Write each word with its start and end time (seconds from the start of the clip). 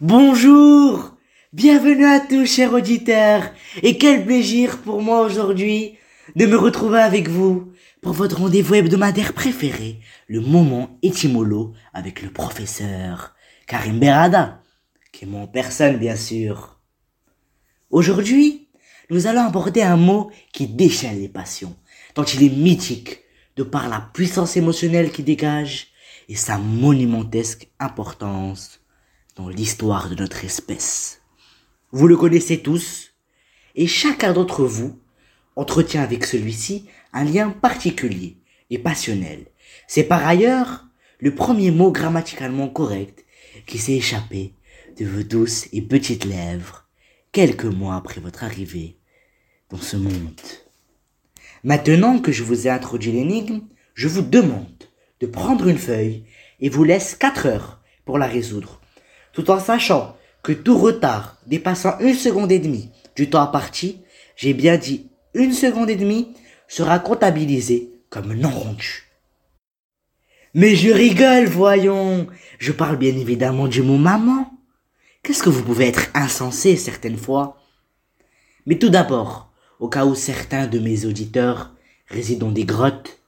Bonjour. 0.00 1.16
Bienvenue 1.52 2.06
à 2.06 2.18
tous, 2.18 2.46
chers 2.46 2.72
auditeurs, 2.72 3.42
et 3.82 3.98
quel 3.98 4.24
plaisir 4.24 4.78
pour 4.78 5.02
moi 5.02 5.20
aujourd'hui 5.20 5.96
de 6.34 6.46
me 6.46 6.56
retrouver 6.56 7.00
avec 7.00 7.28
vous 7.28 7.72
pour 8.00 8.12
votre 8.12 8.38
rendez-vous 8.38 8.74
hebdomadaire 8.74 9.34
préféré, 9.34 10.00
le 10.28 10.40
moment 10.40 10.98
étymolo 11.02 11.74
avec 11.92 12.22
le 12.22 12.30
professeur 12.30 13.34
Karim 13.66 14.00
Berada, 14.00 14.62
qui 15.12 15.24
est 15.24 15.28
mon 15.28 15.46
personne 15.46 15.98
bien 15.98 16.16
sûr. 16.16 16.80
Aujourd'hui, 17.90 18.68
nous 19.10 19.26
allons 19.26 19.42
aborder 19.42 19.82
un 19.82 19.96
mot 19.96 20.30
qui 20.52 20.66
déchaîne 20.66 21.20
les 21.20 21.28
passions, 21.28 21.76
tant 22.14 22.24
il 22.24 22.42
est 22.42 22.56
mythique, 22.56 23.20
de 23.56 23.62
par 23.62 23.88
la 23.88 24.00
puissance 24.14 24.56
émotionnelle 24.56 25.12
qu'il 25.12 25.26
dégage 25.26 25.88
et 26.28 26.34
sa 26.36 26.56
monumentesque 26.56 27.68
importance 27.78 28.81
dans 29.36 29.48
l'histoire 29.48 30.10
de 30.10 30.14
notre 30.14 30.44
espèce. 30.44 31.22
Vous 31.90 32.06
le 32.06 32.16
connaissez 32.16 32.60
tous, 32.60 33.14
et 33.74 33.86
chacun 33.86 34.32
d'entre 34.32 34.64
vous 34.64 34.98
entretient 35.56 36.02
avec 36.02 36.24
celui-ci 36.24 36.86
un 37.12 37.24
lien 37.24 37.50
particulier 37.50 38.38
et 38.70 38.78
passionnel. 38.78 39.46
C'est 39.86 40.04
par 40.04 40.26
ailleurs 40.26 40.86
le 41.18 41.34
premier 41.34 41.70
mot 41.70 41.90
grammaticalement 41.90 42.68
correct 42.68 43.24
qui 43.66 43.78
s'est 43.78 43.94
échappé 43.94 44.54
de 44.98 45.06
vos 45.06 45.22
douces 45.22 45.68
et 45.72 45.82
petites 45.82 46.24
lèvres 46.24 46.88
quelques 47.32 47.64
mois 47.64 47.96
après 47.96 48.20
votre 48.20 48.44
arrivée 48.44 48.98
dans 49.70 49.78
ce 49.78 49.96
monde. 49.96 50.40
Maintenant 51.64 52.18
que 52.18 52.32
je 52.32 52.42
vous 52.42 52.66
ai 52.66 52.70
introduit 52.70 53.12
l'énigme, 53.12 53.62
je 53.94 54.08
vous 54.08 54.22
demande 54.22 54.84
de 55.20 55.26
prendre 55.26 55.68
une 55.68 55.78
feuille 55.78 56.24
et 56.60 56.68
vous 56.68 56.84
laisse 56.84 57.14
quatre 57.14 57.46
heures 57.46 57.80
pour 58.04 58.18
la 58.18 58.26
résoudre, 58.26 58.81
tout 59.32 59.50
en 59.50 59.60
sachant 59.60 60.16
que 60.42 60.52
tout 60.52 60.78
retard 60.78 61.38
dépassant 61.46 61.98
une 62.00 62.14
seconde 62.14 62.52
et 62.52 62.58
demie 62.58 62.90
du 63.16 63.30
temps 63.30 63.42
imparti, 63.42 64.02
j'ai 64.36 64.54
bien 64.54 64.76
dit 64.76 65.10
une 65.34 65.52
seconde 65.52 65.90
et 65.90 65.96
demie, 65.96 66.34
sera 66.68 66.98
comptabilisé 66.98 67.90
comme 68.10 68.32
non 68.34 68.50
rendu. 68.50 69.04
Mais 70.54 70.74
je 70.76 70.90
rigole, 70.90 71.46
voyons. 71.46 72.26
Je 72.58 72.72
parle 72.72 72.96
bien 72.96 73.16
évidemment 73.16 73.68
du 73.68 73.82
mot 73.82 73.96
maman. 73.96 74.50
Qu'est-ce 75.22 75.42
que 75.42 75.50
vous 75.50 75.62
pouvez 75.62 75.86
être 75.86 76.10
insensé 76.14 76.76
certaines 76.76 77.16
fois? 77.16 77.58
Mais 78.66 78.78
tout 78.78 78.90
d'abord, 78.90 79.52
au 79.80 79.88
cas 79.88 80.04
où 80.04 80.14
certains 80.14 80.66
de 80.66 80.78
mes 80.78 81.06
auditeurs 81.06 81.74
résident 82.06 82.46
dans 82.46 82.52
des 82.52 82.64
grottes, 82.64 83.20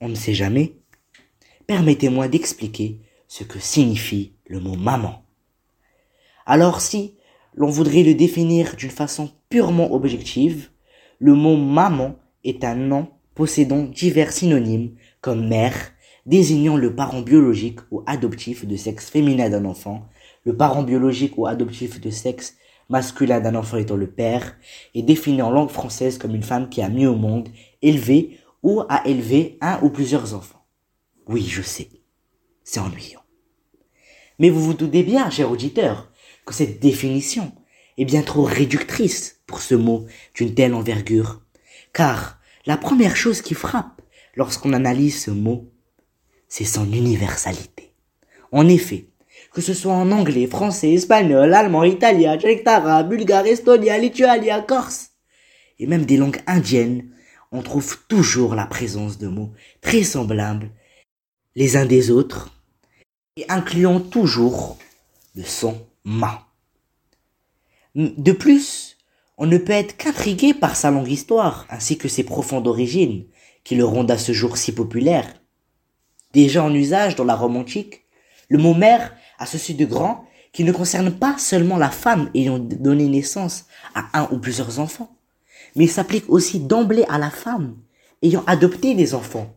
on 0.00 0.08
ne 0.08 0.14
sait 0.14 0.34
jamais, 0.34 0.76
permettez-moi 1.66 2.28
d'expliquer 2.28 3.00
ce 3.28 3.44
que 3.44 3.58
signifie 3.58 4.32
le 4.46 4.58
mot 4.58 4.74
maman. 4.74 5.22
Alors 6.46 6.80
si 6.80 7.14
l'on 7.54 7.68
voudrait 7.68 8.02
le 8.02 8.14
définir 8.14 8.74
d'une 8.76 8.90
façon 8.90 9.30
purement 9.48 9.92
objective, 9.92 10.70
le 11.18 11.34
mot 11.34 11.56
maman 11.56 12.16
est 12.44 12.64
un 12.64 12.74
nom 12.74 13.08
possédant 13.34 13.84
divers 13.84 14.32
synonymes 14.32 14.94
comme 15.20 15.48
mère, 15.48 15.92
désignant 16.26 16.76
le 16.76 16.94
parent 16.94 17.22
biologique 17.22 17.80
ou 17.90 18.02
adoptif 18.06 18.66
de 18.66 18.76
sexe 18.76 19.10
féminin 19.10 19.48
d'un 19.50 19.64
enfant, 19.64 20.06
le 20.44 20.56
parent 20.56 20.82
biologique 20.82 21.36
ou 21.38 21.46
adoptif 21.46 22.00
de 22.00 22.10
sexe 22.10 22.56
masculin 22.88 23.40
d'un 23.40 23.54
enfant 23.54 23.76
étant 23.76 23.96
le 23.96 24.06
père, 24.06 24.56
et 24.94 25.02
défini 25.02 25.42
en 25.42 25.50
langue 25.50 25.70
française 25.70 26.18
comme 26.18 26.34
une 26.34 26.42
femme 26.42 26.68
qui 26.68 26.82
a 26.82 26.88
mis 26.88 27.06
au 27.06 27.14
monde, 27.14 27.48
élevé 27.82 28.38
ou 28.62 28.82
a 28.88 29.06
élevé 29.06 29.58
un 29.60 29.78
ou 29.82 29.90
plusieurs 29.90 30.34
enfants. 30.34 30.64
Oui, 31.26 31.42
je 31.42 31.62
sais, 31.62 31.88
c'est 32.64 32.80
ennuyant. 32.80 33.17
Mais 34.38 34.50
vous 34.50 34.62
vous 34.62 34.74
doutez 34.74 35.02
bien, 35.02 35.30
cher 35.30 35.50
auditeur, 35.50 36.10
que 36.46 36.54
cette 36.54 36.80
définition 36.80 37.52
est 37.96 38.04
bien 38.04 38.22
trop 38.22 38.44
réductrice 38.44 39.40
pour 39.46 39.60
ce 39.60 39.74
mot 39.74 40.06
d'une 40.34 40.54
telle 40.54 40.74
envergure. 40.74 41.42
Car 41.92 42.38
la 42.66 42.76
première 42.76 43.16
chose 43.16 43.42
qui 43.42 43.54
frappe 43.54 44.00
lorsqu'on 44.36 44.72
analyse 44.72 45.22
ce 45.22 45.30
mot, 45.30 45.72
c'est 46.48 46.64
son 46.64 46.86
universalité. 46.92 47.92
En 48.52 48.68
effet, 48.68 49.08
que 49.52 49.60
ce 49.60 49.74
soit 49.74 49.92
en 49.92 50.10
anglais, 50.12 50.46
français, 50.46 50.92
espagnol, 50.92 51.52
allemand, 51.52 51.84
italien, 51.84 52.38
tchèque, 52.38 52.66
arabe, 52.66 53.08
bulgare, 53.08 53.46
estonien, 53.46 53.98
lituanien, 53.98 54.62
corse, 54.62 55.10
et 55.78 55.86
même 55.86 56.06
des 56.06 56.16
langues 56.16 56.40
indiennes, 56.46 57.10
on 57.50 57.62
trouve 57.62 57.98
toujours 58.08 58.54
la 58.54 58.66
présence 58.66 59.18
de 59.18 59.28
mots 59.28 59.52
très 59.80 60.02
semblables 60.02 60.70
les 61.54 61.76
uns 61.76 61.86
des 61.86 62.10
autres, 62.10 62.52
et 63.38 63.44
incluant 63.48 64.00
toujours 64.00 64.76
le 65.36 65.44
son 65.44 65.86
de 67.94 68.32
plus, 68.32 68.96
on 69.38 69.46
ne 69.46 69.58
peut 69.58 69.72
être 69.72 69.96
qu'intrigué 69.96 70.54
par 70.54 70.76
sa 70.76 70.90
longue 70.90 71.10
histoire, 71.10 71.66
ainsi 71.70 71.96
que 71.96 72.08
ses 72.08 72.24
profondes 72.24 72.66
origines, 72.66 73.26
qui 73.62 73.76
le 73.76 73.84
rendent 73.84 74.10
à 74.10 74.18
ce 74.18 74.32
jour 74.32 74.56
si 74.56 74.72
populaire. 74.72 75.26
Déjà 76.32 76.64
en 76.64 76.74
usage 76.74 77.14
dans 77.14 77.24
la 77.24 77.36
Rome 77.36 77.56
antique, 77.56 78.02
le 78.48 78.58
mot 78.58 78.74
mère 78.74 79.14
a 79.38 79.46
ceci 79.46 79.74
de 79.74 79.84
grand 79.84 80.24
qui 80.52 80.64
ne 80.64 80.72
concerne 80.72 81.12
pas 81.12 81.38
seulement 81.38 81.76
la 81.76 81.90
femme 81.90 82.30
ayant 82.34 82.58
donné 82.58 83.06
naissance 83.06 83.66
à 83.94 84.20
un 84.20 84.28
ou 84.32 84.38
plusieurs 84.38 84.80
enfants, 84.80 85.16
mais 85.76 85.86
s'applique 85.86 86.28
aussi 86.28 86.58
d'emblée 86.60 87.04
à 87.08 87.18
la 87.18 87.30
femme 87.30 87.76
ayant 88.22 88.44
adopté 88.46 88.94
des 88.94 89.14
enfants. 89.14 89.54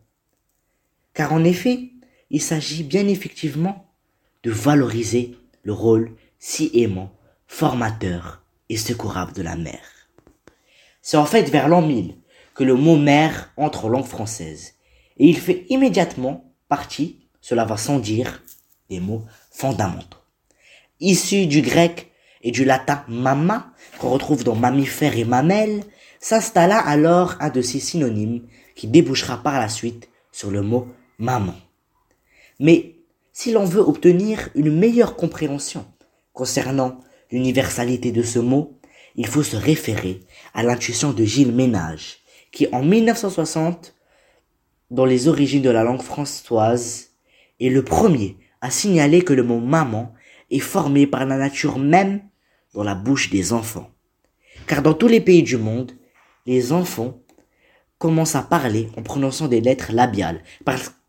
Car 1.14 1.32
en 1.32 1.42
effet, 1.42 1.90
il 2.32 2.40
s'agit 2.40 2.82
bien 2.82 3.06
effectivement 3.06 3.86
de 4.42 4.50
valoriser 4.50 5.36
le 5.62 5.72
rôle 5.72 6.16
si 6.38 6.70
aimant, 6.74 7.12
formateur 7.46 8.42
et 8.68 8.76
secourable 8.76 9.34
de 9.34 9.42
la 9.42 9.54
mère. 9.54 10.08
C'est 11.02 11.18
en 11.18 11.26
fait 11.26 11.50
vers 11.50 11.68
l'an 11.68 11.82
1000 11.82 12.16
que 12.54 12.64
le 12.64 12.74
mot 12.74 12.96
mère 12.96 13.52
entre 13.56 13.84
en 13.84 13.88
langue 13.88 14.06
française, 14.06 14.74
et 15.18 15.26
il 15.26 15.38
fait 15.38 15.66
immédiatement 15.68 16.52
partie, 16.68 17.20
cela 17.40 17.64
va 17.64 17.76
sans 17.76 17.98
dire, 17.98 18.42
des 18.88 18.98
mots 18.98 19.24
fondamentaux. 19.50 20.18
Issu 21.00 21.46
du 21.46 21.60
grec 21.60 22.12
et 22.42 22.50
du 22.50 22.64
latin 22.64 23.04
mama, 23.08 23.72
qu'on 23.98 24.10
retrouve 24.10 24.42
dans 24.42 24.56
mammifère 24.56 25.16
et 25.16 25.24
mamelle, 25.24 25.84
s'installa 26.18 26.78
alors 26.78 27.36
un 27.40 27.50
de 27.50 27.60
ces 27.60 27.78
synonymes 27.78 28.46
qui 28.74 28.86
débouchera 28.86 29.42
par 29.42 29.58
la 29.60 29.68
suite 29.68 30.08
sur 30.30 30.50
le 30.50 30.62
mot 30.62 30.88
maman. 31.18 31.54
Mais 32.60 32.96
si 33.32 33.52
l'on 33.52 33.64
veut 33.64 33.80
obtenir 33.80 34.48
une 34.54 34.76
meilleure 34.76 35.16
compréhension 35.16 35.86
Concernant 36.32 36.98
l'universalité 37.30 38.10
de 38.12 38.22
ce 38.22 38.38
mot, 38.38 38.78
il 39.16 39.26
faut 39.26 39.42
se 39.42 39.56
référer 39.56 40.20
à 40.54 40.62
l'intuition 40.62 41.12
de 41.12 41.24
Gilles 41.24 41.52
Ménage, 41.52 42.18
qui 42.52 42.68
en 42.72 42.82
1960, 42.82 43.94
dans 44.90 45.04
les 45.04 45.28
origines 45.28 45.62
de 45.62 45.70
la 45.70 45.84
langue 45.84 46.02
françoise, 46.02 47.10
est 47.60 47.68
le 47.68 47.84
premier 47.84 48.38
à 48.60 48.70
signaler 48.70 49.22
que 49.22 49.32
le 49.32 49.42
mot 49.42 49.60
maman 49.60 50.12
est 50.50 50.58
formé 50.58 51.06
par 51.06 51.26
la 51.26 51.36
nature 51.36 51.78
même 51.78 52.22
dans 52.74 52.84
la 52.84 52.94
bouche 52.94 53.30
des 53.30 53.52
enfants. 53.52 53.90
Car 54.66 54.82
dans 54.82 54.94
tous 54.94 55.08
les 55.08 55.20
pays 55.20 55.42
du 55.42 55.56
monde, 55.56 55.92
les 56.46 56.72
enfants 56.72 57.20
commencent 57.98 58.36
à 58.36 58.42
parler 58.42 58.88
en 58.96 59.02
prononçant 59.02 59.48
des 59.48 59.60
lettres 59.60 59.92
labiales, 59.92 60.42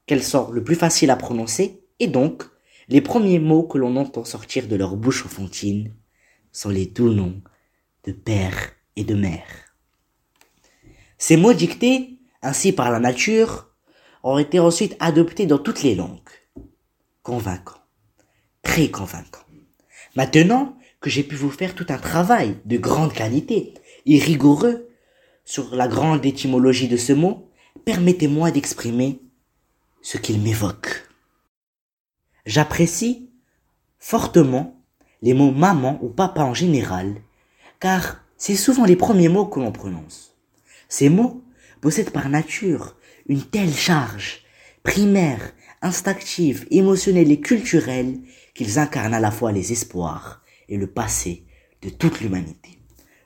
qu'elles 0.06 0.24
sont 0.24 0.52
le 0.52 0.64
plus 0.64 0.76
faciles 0.76 1.10
à 1.10 1.16
prononcer, 1.16 1.84
et 2.00 2.08
donc 2.08 2.44
les 2.90 3.02
premiers 3.02 3.40
mots 3.40 3.64
que 3.64 3.78
l'on 3.78 3.96
entend 3.96 4.26
sortir 4.26 4.68
de 4.68 4.76
leur 4.76 4.96
bouche 4.96 5.26
enfantine 5.26 5.94
sont 6.52 6.70
les 6.70 6.86
doux 6.86 7.14
noms 7.14 7.42
de 8.06 8.12
père 8.12 8.74
et 8.96 9.04
de 9.04 9.16
mère. 9.16 9.48
Ces 11.18 11.38
mots 11.38 11.54
dictés 11.54 12.20
ainsi 12.42 12.74
par 12.74 12.92
la 12.92 13.00
nature 13.00 13.70
ont 14.24 14.38
été 14.38 14.60
ensuite 14.60 14.96
adoptés 15.00 15.46
dans 15.46 15.58
toutes 15.58 15.84
les 15.84 15.96
langues. 15.96 16.20
Convaincant. 17.22 17.80
Très 18.62 18.90
convaincant. 18.90 19.44
Maintenant 20.16 20.78
que 21.00 21.10
j'ai 21.10 21.24
pu 21.24 21.36
vous 21.36 21.50
faire 21.50 21.76
tout 21.76 21.86
un 21.90 21.98
travail 21.98 22.58
de 22.66 22.78
grande 22.78 23.14
qualité 23.14 23.74
et 24.06 24.20
rigoureux 24.20 24.90
sur 25.46 25.76
la 25.76 25.88
grande 25.88 26.26
étymologie 26.26 26.88
de 26.88 26.98
ce 26.98 27.14
mot, 27.14 27.50
permettez-moi 27.86 28.52
d'exprimer 28.52 29.22
ce 30.04 30.18
qu'il 30.18 30.42
m'évoque. 30.42 31.10
J'apprécie 32.46 33.32
fortement 33.98 34.86
les 35.24 35.34
mots 35.34 35.52
maman 35.52 35.98
ou 36.04 36.10
papa 36.10 36.44
en 36.44 36.54
général, 36.54 37.16
car 37.80 38.24
c'est 38.38 38.58
souvent 38.58 38.86
les 38.86 38.98
premiers 38.98 39.30
mots 39.30 39.46
que 39.46 39.60
l'on 39.60 39.72
prononce. 39.72 40.36
Ces 40.90 41.10
mots 41.10 41.44
possèdent 41.82 42.12
par 42.12 42.30
nature 42.30 42.98
une 43.28 43.42
telle 43.42 43.74
charge 43.74 44.44
primaire, 44.84 45.54
instinctive, 45.82 46.68
émotionnelle 46.70 47.32
et 47.32 47.40
culturelle 47.40 48.20
qu'ils 48.54 48.80
incarnent 48.80 49.14
à 49.14 49.22
la 49.22 49.32
fois 49.32 49.54
les 49.54 49.72
espoirs 49.72 50.44
et 50.68 50.76
le 50.76 50.88
passé 50.88 51.46
de 51.82 51.90
toute 51.90 52.20
l'humanité. 52.20 52.80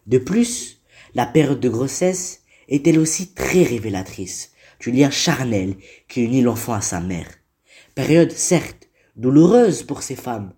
De 0.05 0.19
plus, 0.19 0.83
la 1.15 1.25
période 1.25 1.59
de 1.59 1.69
grossesse 1.69 2.43
est 2.69 2.85
elle 2.85 2.99
aussi 2.99 3.33
très 3.33 3.63
révélatrice 3.63 4.51
du 4.79 4.91
lien 4.91 5.09
charnel 5.09 5.75
qui 6.07 6.23
unit 6.23 6.41
l'enfant 6.41 6.73
à 6.73 6.81
sa 6.81 6.99
mère. 6.99 7.29
Période 7.95 8.31
certes 8.31 8.89
douloureuse 9.15 9.83
pour 9.83 10.03
ces 10.03 10.15
femmes, 10.15 10.53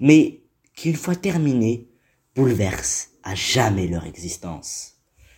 mais 0.00 0.42
qui 0.74 0.90
une 0.90 0.96
fois 0.96 1.14
terminés 1.14 1.88
bouleversent 2.34 3.10
à 3.22 3.34
jamais 3.34 3.86
leur 3.86 4.04
existence. 4.04 4.94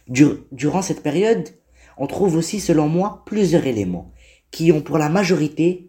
durant 0.08 0.82
cette 0.82 1.02
période, 1.02 1.48
on 1.96 2.06
trouve 2.06 2.36
aussi 2.36 2.60
selon 2.60 2.88
moi 2.88 3.22
plusieurs 3.26 3.66
éléments 3.66 4.12
qui 4.50 4.72
ont 4.72 4.80
pour 4.80 4.98
la 4.98 5.08
majorité 5.08 5.88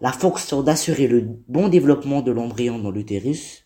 la 0.00 0.12
fonction 0.12 0.62
d'assurer 0.62 1.08
le 1.08 1.22
bon 1.48 1.68
développement 1.68 2.22
de 2.22 2.30
l'embryon 2.30 2.78
dans 2.78 2.90
l'utérus, 2.90 3.64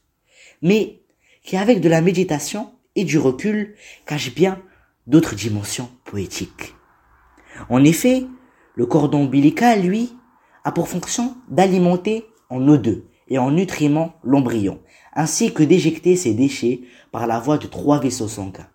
mais 0.62 1.02
qui 1.42 1.56
avec 1.56 1.80
de 1.80 1.88
la 1.88 2.00
méditation 2.00 2.72
et 2.94 3.04
du 3.04 3.18
recul 3.18 3.74
cachent 4.06 4.34
bien 4.34 4.62
d'autres 5.06 5.34
dimensions 5.34 5.90
poétiques. 6.04 6.74
En 7.68 7.84
effet, 7.84 8.26
le 8.74 8.86
cordon 8.86 9.22
ombilical, 9.22 9.82
lui, 9.82 10.12
a 10.64 10.72
pour 10.72 10.88
fonction 10.88 11.36
d'alimenter 11.48 12.24
en 12.50 12.60
O2 12.60 13.02
et 13.28 13.38
en 13.38 13.50
nutriments 13.50 14.14
l'embryon, 14.22 14.80
ainsi 15.14 15.52
que 15.52 15.62
d'éjecter 15.62 16.16
ses 16.16 16.34
déchets 16.34 16.82
par 17.10 17.26
la 17.26 17.40
voie 17.40 17.58
de 17.58 17.66
trois 17.66 17.98
vaisseaux 17.98 18.28
sanguins, 18.28 18.68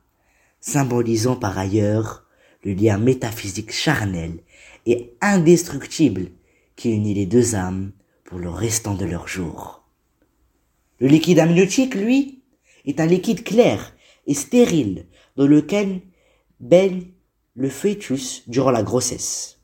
symbolisant 0.60 1.36
par 1.36 1.58
ailleurs 1.58 2.26
le 2.64 2.74
lien 2.74 2.98
métaphysique 2.98 3.72
charnel 3.72 4.40
et 4.86 5.14
indestructible 5.22 6.32
qui 6.76 6.92
unit 6.92 7.14
les 7.14 7.26
deux 7.26 7.56
âmes 7.56 7.92
pour 8.24 8.40
le 8.40 8.50
restant 8.50 8.96
de 8.96 9.06
leur 9.06 9.28
jour. 9.28 9.84
Le 11.00 11.08
liquide 11.08 11.40
amniotique, 11.40 11.96
lui, 11.96 12.42
est 12.86 13.00
un 13.00 13.06
liquide 13.06 13.44
clair 13.44 13.94
et 14.26 14.34
stérile 14.34 15.06
dans 15.36 15.48
lequel 15.48 16.02
baigne 16.60 17.04
le 17.58 17.70
fœtus 17.70 18.44
durant 18.48 18.72
la 18.72 18.84
grossesse. 18.84 19.60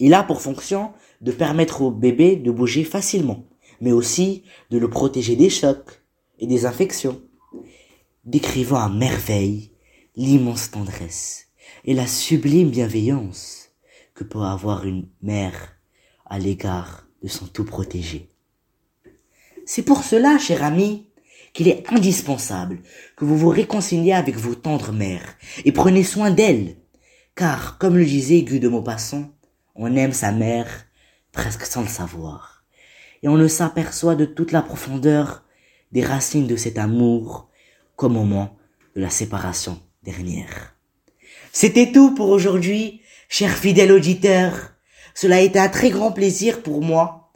Il 0.00 0.12
a 0.12 0.24
pour 0.24 0.42
fonction 0.42 0.90
de 1.20 1.32
permettre 1.32 1.80
au 1.80 1.90
bébé 1.90 2.36
de 2.36 2.50
bouger 2.50 2.84
facilement, 2.84 3.46
mais 3.80 3.92
aussi 3.92 4.42
de 4.70 4.76
le 4.76 4.90
protéger 4.90 5.36
des 5.36 5.48
chocs 5.48 6.02
et 6.40 6.46
des 6.46 6.66
infections, 6.66 7.22
décrivant 8.24 8.80
à 8.80 8.88
merveille 8.88 9.70
l'immense 10.16 10.70
tendresse 10.72 11.46
et 11.84 11.94
la 11.94 12.08
sublime 12.08 12.70
bienveillance 12.70 13.70
que 14.14 14.24
peut 14.24 14.40
avoir 14.40 14.84
une 14.84 15.08
mère 15.22 15.76
à 16.26 16.38
l'égard 16.38 17.06
de 17.22 17.28
son 17.28 17.46
tout 17.46 17.64
protégé. 17.64 18.28
C'est 19.64 19.82
pour 19.82 20.02
cela, 20.02 20.38
cher 20.38 20.64
ami, 20.64 21.06
qu'il 21.52 21.68
est 21.68 21.84
indispensable 21.90 22.80
que 23.16 23.24
vous 23.24 23.36
vous 23.36 23.48
réconciliez 23.48 24.12
avec 24.12 24.36
vos 24.36 24.54
tendres 24.54 24.92
mères 24.92 25.36
et 25.64 25.72
prenez 25.72 26.02
soin 26.02 26.30
d'elles, 26.30 26.76
car, 27.36 27.78
comme 27.78 27.96
le 27.96 28.04
disait 28.04 28.42
Guy 28.42 28.58
de 28.58 28.68
Maupassant, 28.68 29.30
on 29.74 29.94
aime 29.94 30.12
sa 30.12 30.32
mère 30.32 30.86
presque 31.32 31.66
sans 31.66 31.82
le 31.82 31.88
savoir, 31.88 32.64
et 33.22 33.28
on 33.28 33.36
ne 33.36 33.46
s'aperçoit 33.46 34.16
de 34.16 34.24
toute 34.24 34.52
la 34.52 34.62
profondeur 34.62 35.44
des 35.92 36.02
racines 36.02 36.46
de 36.46 36.56
cet 36.56 36.78
amour 36.78 37.50
qu'au 37.94 38.08
moment 38.08 38.56
de 38.96 39.02
la 39.02 39.10
séparation 39.10 39.80
dernière. 40.02 40.74
C'était 41.52 41.92
tout 41.92 42.14
pour 42.14 42.30
aujourd'hui, 42.30 43.02
cher 43.28 43.50
fidèle 43.50 43.92
auditeur. 43.92 44.72
Cela 45.14 45.36
a 45.36 45.40
été 45.40 45.58
un 45.58 45.68
très 45.68 45.90
grand 45.90 46.12
plaisir 46.12 46.62
pour 46.62 46.82
moi 46.82 47.32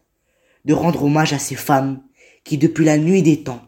de 0.65 0.75
rendre 0.75 1.05
hommage 1.05 1.33
à 1.33 1.39
ces 1.39 1.55
femmes 1.55 2.03
qui, 2.45 2.59
depuis 2.59 2.85
la 2.85 2.99
nuit 2.99 3.23
des 3.23 3.43
temps, 3.43 3.63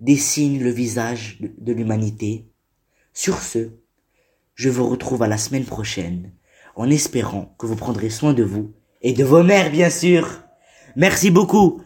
dessinent 0.00 0.62
le 0.62 0.70
visage 0.70 1.38
de, 1.40 1.72
l'humanité. 1.72 2.46
Sur 3.14 3.38
ce, 3.38 3.70
je 4.56 4.70
vous 4.70 4.88
retrouve 4.88 5.22
à 5.22 5.28
la 5.28 5.36
semaine 5.36 5.64
prochaine, 5.64 6.32
en 6.74 6.90
espérant 6.90 7.54
que 7.58 7.66
vous 7.66 7.76
prendrez 7.76 8.10
soin 8.10 8.32
de 8.32 8.42
vous 8.42 8.72
et 9.02 9.12
de 9.12 9.22
vos 9.22 9.42
mères, 9.42 9.70
bien 9.70 9.90
sûr. 9.90 10.42
Merci 10.96 11.30
beaucoup. 11.30 11.82